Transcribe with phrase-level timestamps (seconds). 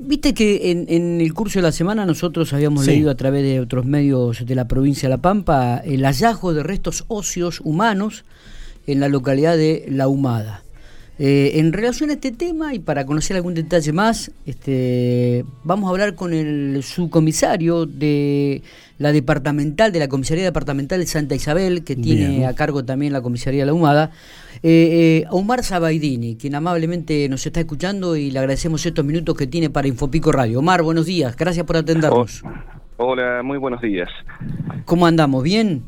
[0.00, 3.84] Viste que en, el curso de la semana nosotros habíamos leído a través de otros
[3.84, 8.24] medios de la provincia de La Pampa el hallazgo de restos óseos humanos
[8.86, 10.62] en la localidad de La Humada.
[11.20, 15.90] Eh, en relación a este tema y para conocer algún detalle más, este, vamos a
[15.90, 18.62] hablar con el subcomisario de
[18.98, 23.20] la departamental, de la comisaría departamental de Santa Isabel, que tiene a cargo también la
[23.20, 24.12] comisaría de La Humada,
[24.62, 29.48] eh, eh, Omar Sabaidini, quien amablemente nos está escuchando y le agradecemos estos minutos que
[29.48, 30.60] tiene para Infopico Radio.
[30.60, 32.44] Omar, buenos días, gracias por atendernos.
[32.96, 34.08] Hola, muy buenos días.
[34.84, 35.42] ¿Cómo andamos?
[35.42, 35.82] ¿Bien?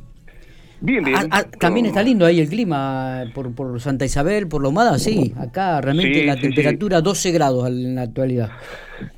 [0.80, 1.16] Bien, bien.
[1.19, 4.98] Ah, ah, también está lindo ahí el clima por, por Santa Isabel, por la humada,
[4.98, 5.34] sí.
[5.37, 8.51] Acá realmente la temperatura 12 grados en la actualidad.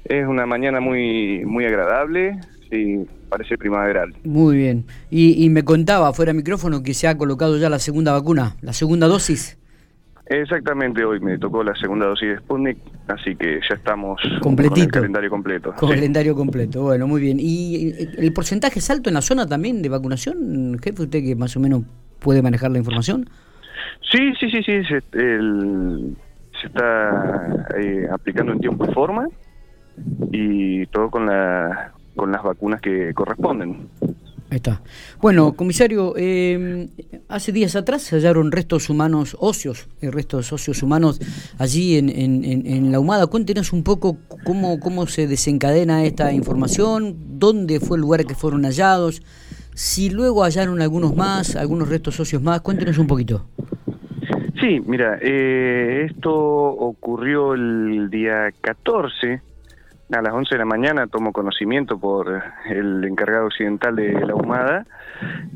[0.04, 4.14] Es una mañana muy muy agradable, sí, parece primaveral.
[4.24, 4.86] Muy bien.
[5.10, 8.56] Y, y me contaba fuera de micrófono que se ha colocado ya la segunda vacuna,
[8.60, 9.58] la segunda dosis.
[10.32, 12.78] Exactamente, hoy me tocó la segunda dosis de Sputnik,
[13.08, 15.74] así que ya estamos con el calendario completo.
[15.74, 17.36] Con calendario completo, bueno, muy bien.
[17.38, 20.78] ¿Y el porcentaje es alto en la zona también de vacunación?
[20.82, 21.82] Jefe, usted que más o menos
[22.18, 23.28] puede manejar la información.
[24.10, 29.28] Sí, sí, sí, sí, se, se está eh, aplicando en tiempo y forma
[30.30, 33.88] y todo con, la, con las vacunas que corresponden.
[34.52, 34.82] Ahí está.
[35.22, 36.90] Bueno, comisario, eh,
[37.26, 41.18] hace días atrás se hallaron restos humanos óseos, eh, restos óseos humanos
[41.56, 43.28] allí en, en, la Humada.
[43.28, 48.64] Cuéntenos un poco cómo, cómo se desencadena esta información, dónde fue el lugar que fueron
[48.64, 49.22] hallados,
[49.72, 52.60] si luego hallaron algunos más, algunos restos óseos más.
[52.60, 53.46] Cuéntenos un poquito.
[54.60, 59.40] Sí, mira, eh, esto ocurrió el día 14
[60.12, 64.86] a las 11 de la mañana tomo conocimiento por el encargado occidental de la Humada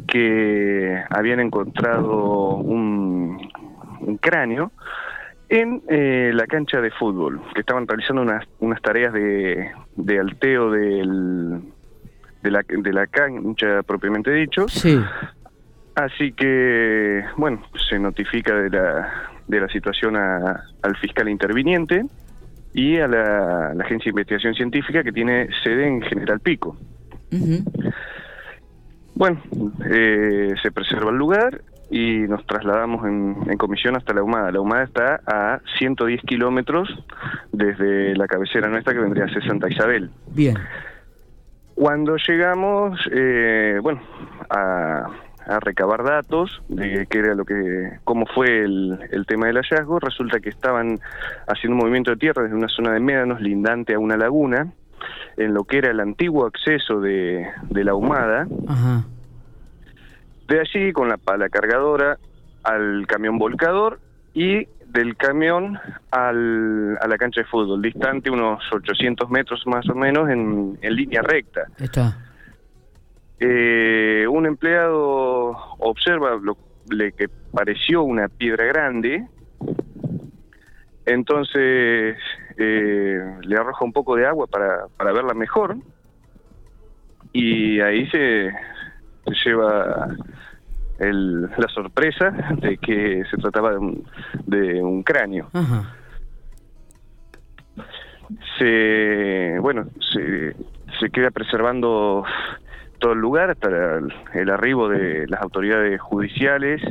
[0.09, 3.51] que habían encontrado un,
[4.21, 4.73] cráneo
[5.49, 10.71] en eh, la cancha de fútbol, que estaban realizando unas, unas tareas de, de alteo
[10.71, 11.61] del,
[12.43, 14.67] de, la, de la cancha propiamente dicho.
[14.69, 14.99] Sí.
[15.95, 22.05] Así que, bueno, se notifica de la, de la situación al fiscal interviniente
[22.77, 26.77] y a la, Agencia de Investigación Científica que tiene sede en General Pico.
[29.15, 29.43] Bueno,
[29.91, 34.53] eh, se preserva el lugar y nos trasladamos en, comisión hasta la Humada.
[34.53, 36.91] La Humada está a 110 kilómetros
[37.51, 40.11] desde la cabecera nuestra que vendría a ser Santa Isabel.
[40.35, 40.59] Bien.
[41.75, 44.03] Cuando llegamos, eh, bueno,
[44.51, 45.07] a,
[45.47, 50.01] a recabar datos de qué era lo que, cómo fue el, el, tema del hallazgo,
[50.01, 50.99] resulta que estaban
[51.47, 54.73] haciendo un movimiento de tierra desde una zona de médanos lindante a una laguna,
[55.37, 58.47] en lo que era el antiguo acceso de, de la humada.
[60.49, 62.19] De allí con la pala cargadora
[62.63, 64.01] al camión volcador
[64.35, 65.79] y del camión
[66.11, 70.95] al, a la cancha de fútbol, distante unos 800 metros más o menos en, en
[70.95, 71.67] línea recta.
[71.79, 72.17] Está.
[73.39, 76.57] Eh, un empleado observa lo
[76.89, 79.27] que pareció una piedra grande,
[81.05, 82.17] entonces
[82.57, 85.77] eh, le arroja un poco de agua para, para verla mejor
[87.33, 88.51] y ahí se,
[89.45, 90.09] lleva
[90.99, 92.31] la sorpresa
[92.63, 94.07] de que se trataba de un,
[94.47, 95.51] de un cráneo.
[98.59, 100.57] Se, bueno, se,
[100.99, 102.25] se queda preservando
[102.99, 103.69] todo el lugar hasta
[104.35, 106.83] el, arribo de las autoridades judiciales,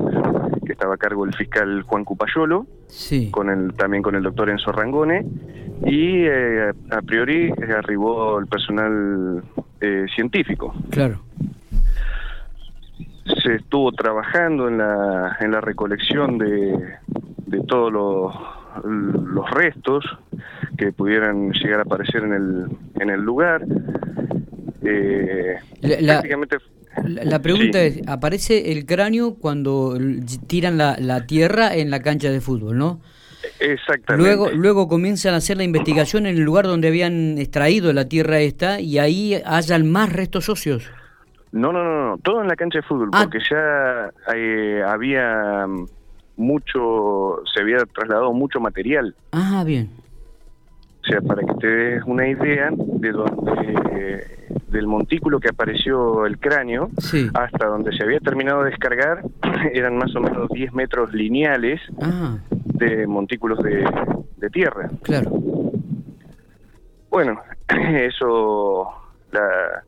[0.66, 3.30] que estaba a cargo el fiscal Juan Cupayolo, sí.
[3.32, 5.26] con el, también con el doctor Enzo Rangone,
[5.86, 9.44] y eh, a priori eh, arribó el personal
[9.82, 10.74] eh, científico.
[10.90, 11.22] Claro.
[13.44, 16.96] Se estuvo trabajando en la, en la recolección de,
[17.48, 18.36] de todos los,
[18.84, 20.06] los restos
[20.78, 22.66] que pudieran llegar a aparecer en el,
[23.00, 23.66] en el lugar.
[24.86, 26.22] Eh, la,
[27.24, 29.98] la, pregunta es, aparece el cráneo cuando
[30.48, 33.02] tiran la, la, tierra en la cancha de fútbol, ¿no?
[33.60, 34.18] Exactamente.
[34.18, 38.40] Luego, luego comienzan a hacer la investigación en el lugar donde habían extraído la tierra
[38.40, 40.90] esta y ahí hayan más restos óseos.
[41.52, 43.24] No, no, no, no, todo en la cancha de fútbol, ah.
[43.24, 45.66] porque ya eh, había
[46.36, 49.16] mucho, se había trasladado mucho material.
[49.32, 49.90] Ah, bien.
[51.02, 56.40] O sea, para que te des una idea de donde del montículo que apareció el
[56.40, 56.90] cráneo
[57.34, 59.24] hasta donde se había terminado de descargar
[59.74, 62.38] eran más o menos 10 metros lineales ah.
[62.50, 63.86] de montículos de,
[64.52, 64.90] tierra.
[65.02, 65.32] Claro.
[67.10, 68.88] Bueno, eso,
[69.32, 69.84] la,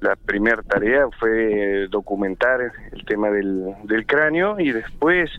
[0.00, 2.60] la primera tarea fue documentar
[2.92, 5.30] el tema del, del cráneo y después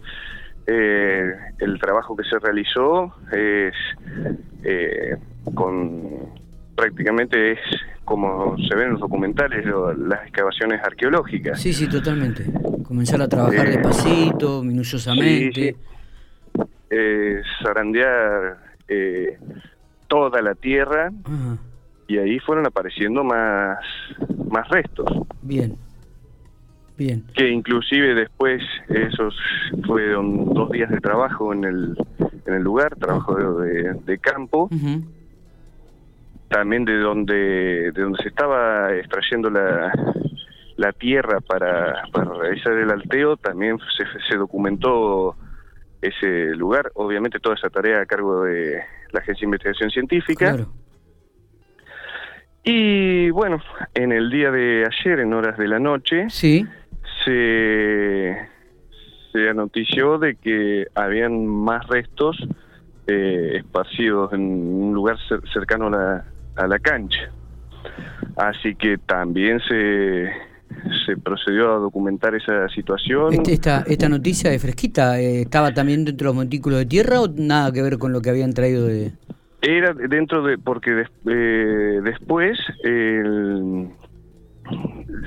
[0.68, 3.76] eh, el trabajo que se realizó es
[4.64, 5.16] eh,
[5.54, 6.25] con
[6.76, 7.60] prácticamente es
[8.04, 9.66] como se ven en los documentales
[9.98, 11.60] las excavaciones arqueológicas.
[11.60, 12.46] Sí, sí, totalmente.
[12.84, 15.76] Comenzar a trabajar eh, despacito, minuciosamente.
[16.90, 16.98] Sí,
[17.64, 18.58] zarandear
[20.08, 21.12] toda la tierra
[22.08, 23.80] y ahí fueron apareciendo más
[24.50, 25.08] más restos.
[25.42, 25.76] Bien.
[26.98, 27.26] Bien.
[27.36, 29.36] Que inclusive después, esos
[29.86, 31.98] fueron dos días de trabajo en el,
[32.46, 34.70] en el lugar, trabajo de, campo,
[36.50, 39.92] también de donde, de donde se estaba extrayendo la,
[40.78, 45.36] la tierra para, para realizar el alteo, también se, se documentó
[46.02, 48.82] ese lugar, obviamente toda esa tarea a cargo de
[49.12, 50.54] la Agencia de Investigación Científica.
[50.54, 50.72] Claro.
[52.64, 53.62] Y bueno,
[53.94, 56.66] en el día de ayer, en horas de la noche, sí
[57.26, 58.38] se,
[59.32, 62.38] se anotició de que habían más restos
[63.08, 65.18] eh, esparcidos en un lugar
[65.54, 66.26] cercano a la,
[66.56, 67.32] a la cancha.
[68.36, 70.30] Así que también se,
[71.06, 73.34] se procedió a documentar esa situación.
[73.34, 77.22] Este, esta, esta noticia de fresquita, eh, ¿estaba también dentro de los montículos de tierra
[77.22, 79.14] o nada que ver con lo que habían traído de...?
[79.62, 83.90] Era dentro de, porque eh, después el,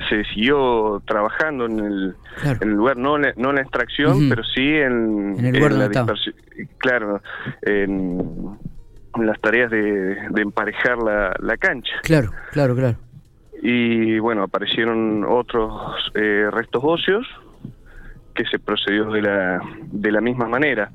[0.07, 2.15] se siguió trabajando en el,
[2.45, 6.35] en el lugar, no, no en la extracción, pero sí en, en, la dispersión.
[6.77, 7.21] Claro,
[7.63, 8.57] en,
[9.17, 11.93] las tareas de, emparejar la, la, cancha.
[12.03, 12.97] Claro, claro, claro.
[13.61, 17.27] Y bueno, aparecieron otros eh, restos óseos
[18.33, 19.59] que se procedió de la,
[19.91, 20.91] de la misma manera.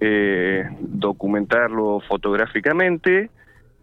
[0.00, 3.30] Eh, documentarlo fotográficamente,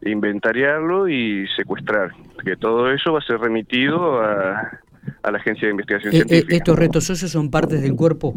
[0.02, 2.12] inventariarlo y secuestrar.
[2.44, 4.80] Que todo eso va a ser remitido a,
[5.24, 6.56] a la Agencia de Investigación eh, eh, Científica.
[6.56, 8.36] ¿Estos restos óseos son partes del cuerpo?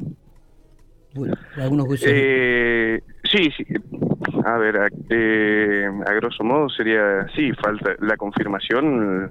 [1.56, 3.64] Algunos eh, sí, sí.
[4.44, 9.30] A ver, a, eh, a, grosso modo sería, sí, falta la confirmación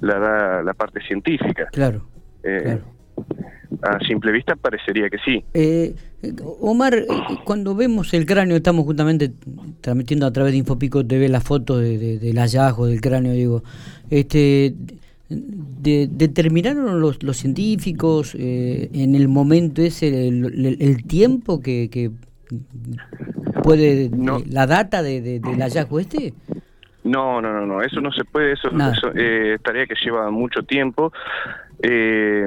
[0.00, 1.68] la da la parte científica.
[1.72, 2.06] Claro.
[2.42, 2.82] claro
[3.82, 5.44] a simple vista parecería que sí.
[5.54, 5.94] Eh,
[6.60, 7.06] Omar, eh,
[7.44, 9.32] cuando vemos el cráneo, estamos justamente
[9.80, 13.62] transmitiendo a través de Infopico TV la foto de, del hallazgo del cráneo, digo,
[14.10, 14.74] este,
[15.82, 22.10] determinaron los, los científicos eh, en el momento ese el, tiempo que, que
[23.62, 24.10] puede
[24.48, 26.34] la data de, del hallazgo este
[27.04, 30.62] no no no no eso no se puede eso, eso eh, tarea que lleva mucho
[30.62, 31.12] tiempo.
[31.82, 32.46] Eh,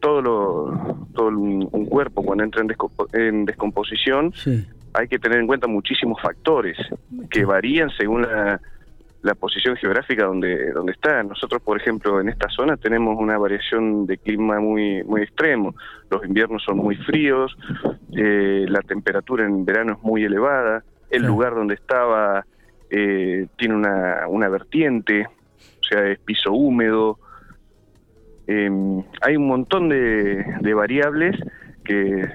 [0.00, 2.64] todo lo todo un cuerpo cuando entra
[3.12, 4.32] en, descomposición
[4.94, 6.78] hay que tener en cuenta muchísimos factores
[7.30, 8.60] que varían según la,
[9.22, 11.22] la posición geográfica donde donde está.
[11.22, 15.74] Nosotros por ejemplo en esta zona tenemos una variación de clima muy muy extremo.
[16.10, 17.56] Los inviernos son muy fríos
[18.12, 22.44] eh, la temperatura en verano es muy elevada el lugar donde estaba
[22.90, 27.18] eh, tiene una, una vertiente o sea es piso húmedo.
[28.46, 31.36] Em, hay un montón de, variables
[31.84, 32.28] que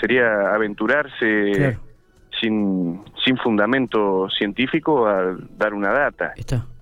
[0.00, 1.78] sería aventurarse
[2.40, 6.32] sin, sin fundamento científico a dar una data.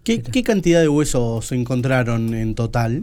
[0.04, 3.02] ¿Qué, cantidad de huesos se encontraron en total?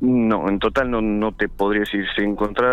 [0.00, 2.04] No, en total no, no te podría decir.
[2.16, 2.66] Se, encontró,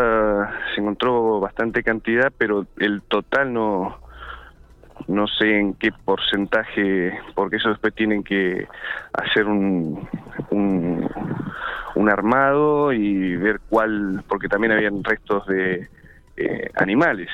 [0.74, 3.98] se encontró bastante cantidad, pero el total no,
[5.08, 8.68] no sé en qué porcentaje, porque eso después tienen que
[9.14, 10.08] hacer un,
[10.50, 15.88] un, armado y ver cuál, porque también habían restos de
[16.38, 17.30] eh, animales.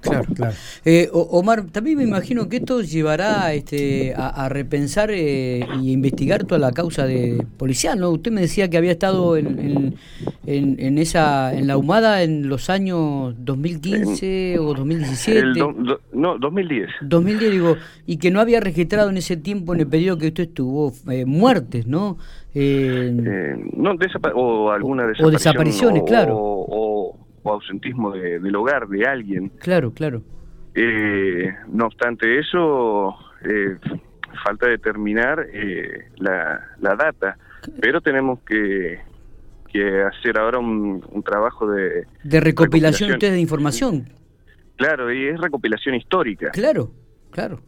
[0.00, 0.54] Claro, claro.
[0.84, 6.58] Eh, Omar, también me imagino que esto llevará este, a, repensar eh, y investigar toda
[6.58, 8.10] la causa de policial, ¿no?
[8.10, 9.96] Usted me decía que había estado en,
[10.46, 15.60] en, esa en la humada en los años 2015 o 2017.
[16.12, 16.88] no, 2010.
[17.02, 17.76] 2010, digo,
[18.06, 21.24] y que no había registrado en ese tiempo, en el periodo que usted estuvo, eh,
[21.26, 22.18] muertes, ¿no?
[22.54, 23.96] no,
[24.34, 25.28] o alguna desaparición.
[25.28, 26.36] O desapariciones, claro.
[26.36, 29.48] o o ausentismo del hogar de alguien.
[29.60, 30.22] Claro, claro.
[30.74, 33.76] Eh, no obstante eso, eh,
[34.44, 37.36] falta determinar eh, la, la, data,
[37.80, 39.00] pero tenemos que,
[39.72, 42.06] que hacer ahora un, trabajo de...
[42.22, 44.08] De recopilación, de información.
[44.76, 46.50] Claro, y es recopilación histórica.
[46.50, 46.90] Claro,
[47.30, 47.60] claro.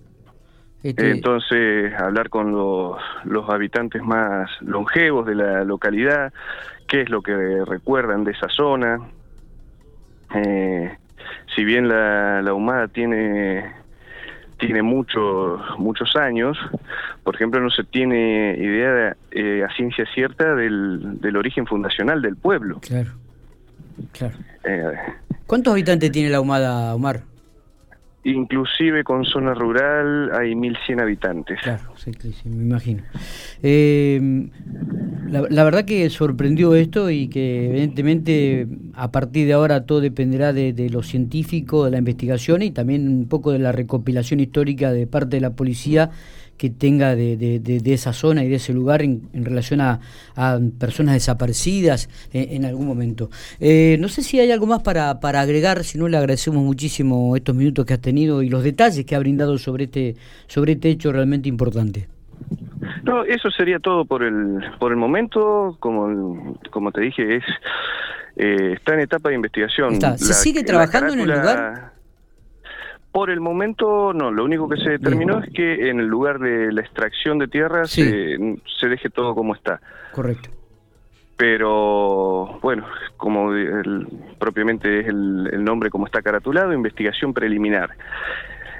[0.82, 6.32] Este Entonces, hablar con los, los habitantes más longevos de la localidad,
[6.88, 8.98] qué es lo que recuerdan de esa zona,
[10.34, 10.96] eh,
[11.54, 13.72] si bien la, la humada tiene
[14.58, 16.56] tiene muchos muchos años,
[17.24, 22.36] por ejemplo, no se tiene idea eh, a ciencia cierta del, del origen fundacional del
[22.36, 22.78] pueblo.
[22.80, 23.10] Claro.
[24.12, 24.36] Claro.
[25.46, 27.22] ¿Cuántos habitantes tiene la Humada, Omar?
[28.24, 31.58] Inclusive con zona rural hay 1.100 habitantes.
[31.60, 33.02] Claro, sí, sí, me imagino.
[33.64, 34.48] Eh,
[35.28, 40.72] la, verdad que sorprendió esto y que evidentemente a partir de ahora todo dependerá de,
[40.72, 45.08] de, lo científico, de la investigación y también un poco de la recopilación histórica de
[45.08, 46.10] parte de la policía
[46.56, 50.00] que tenga de, de, esa zona y de ese lugar en, relación a,
[50.78, 53.30] personas desaparecidas en, algún momento.
[53.60, 57.36] Eh, no sé si hay algo más para, para agregar, si no le agradecemos muchísimo
[57.36, 60.14] estos minutos que has tenido y los detalles que ha brindado sobre este,
[60.46, 62.08] sobre este hecho realmente importante.
[63.04, 67.44] No, eso sería todo por el, por el momento, como, como te dije, es
[68.36, 70.00] eh, está en etapa de investigación.
[70.00, 71.91] ¿Se sigue trabajando en el lugar?
[73.12, 76.72] Por el momento no, lo único que se determinó es que en el lugar de
[76.72, 79.80] la extracción de tierra se, deje todo como está.
[80.12, 80.48] Correcto.
[81.36, 82.86] Pero bueno,
[83.18, 83.50] como
[84.38, 87.90] propiamente es el, nombre como está caratulado, investigación preliminar.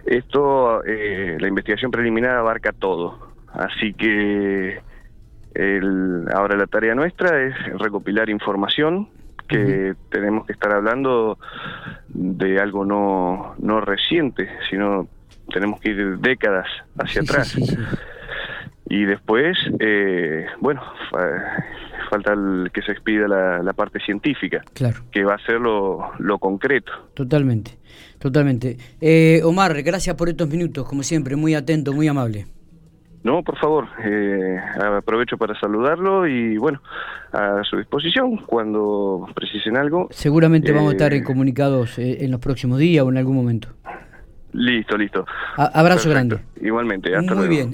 [0.06, 3.18] Esto, eh, la investigación preliminar abarca todo,
[3.52, 4.80] así que
[6.34, 9.08] ahora la tarea nuestra es recopilar información
[9.52, 11.38] que tenemos que estar hablando
[12.09, 15.09] de algo no, no reciente, sino
[15.52, 16.66] tenemos que ir décadas
[16.99, 17.56] hacia atrás.
[18.88, 20.82] y después, eh, bueno,
[22.11, 25.00] falta el, que se expida la, parte científica, claro.
[25.11, 26.92] que va a ser lo, lo concreto.
[27.14, 27.78] Totalmente,
[28.18, 28.76] totalmente.
[29.00, 32.47] Eh, Omar, gracias por estos minutos, como siempre, muy atento, muy amable.
[33.25, 34.59] No, por favor, eh,
[34.99, 36.83] aprovecho para saludarlo y bueno,
[37.33, 40.09] a su disposición cuando precisen algo.
[40.11, 43.69] Seguramente vamos a estar eh, comunicados eh, en los próximos días o en algún momento.
[44.52, 45.25] Listo, listo.
[45.57, 46.41] abrazo grande.
[46.61, 47.71] Igualmente, hasta Muy bien.